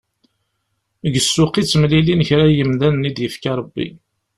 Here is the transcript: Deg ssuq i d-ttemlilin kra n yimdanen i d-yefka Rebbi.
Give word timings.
Deg 1.03 1.15
ssuq 1.25 1.53
i 1.55 1.61
d-ttemlilin 1.63 2.25
kra 2.27 2.43
n 2.49 2.55
yimdanen 2.57 3.07
i 3.09 3.11
d-yefka 3.11 3.51
Rebbi. 3.57 3.87